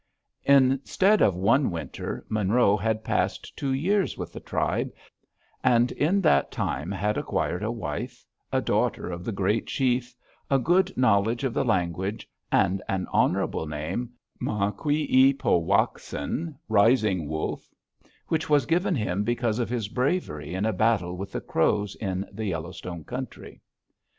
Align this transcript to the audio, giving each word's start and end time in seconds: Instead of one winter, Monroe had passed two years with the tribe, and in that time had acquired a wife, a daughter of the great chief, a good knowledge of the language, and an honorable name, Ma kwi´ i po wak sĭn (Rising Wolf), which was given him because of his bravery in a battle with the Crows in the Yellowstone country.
Instead 0.45 1.21
of 1.21 1.35
one 1.35 1.69
winter, 1.69 2.25
Monroe 2.27 2.75
had 2.75 3.03
passed 3.03 3.55
two 3.55 3.71
years 3.71 4.17
with 4.17 4.33
the 4.33 4.39
tribe, 4.39 4.91
and 5.63 5.91
in 5.91 6.21
that 6.21 6.49
time 6.51 6.91
had 6.91 7.19
acquired 7.19 7.61
a 7.61 7.69
wife, 7.69 8.25
a 8.51 8.59
daughter 8.61 9.11
of 9.11 9.23
the 9.23 9.31
great 9.31 9.67
chief, 9.67 10.15
a 10.49 10.57
good 10.57 10.91
knowledge 10.97 11.43
of 11.43 11.53
the 11.53 11.63
language, 11.63 12.27
and 12.51 12.81
an 12.89 13.05
honorable 13.13 13.67
name, 13.67 14.09
Ma 14.39 14.71
kwi´ 14.71 15.29
i 15.29 15.33
po 15.37 15.59
wak 15.59 15.99
sĭn 15.99 16.55
(Rising 16.67 17.27
Wolf), 17.27 17.69
which 18.27 18.49
was 18.49 18.65
given 18.65 18.95
him 18.95 19.23
because 19.23 19.59
of 19.59 19.69
his 19.69 19.87
bravery 19.87 20.55
in 20.55 20.65
a 20.65 20.73
battle 20.73 21.15
with 21.15 21.31
the 21.31 21.41
Crows 21.41 21.93
in 21.97 22.25
the 22.31 22.45
Yellowstone 22.45 23.03
country. 23.03 23.61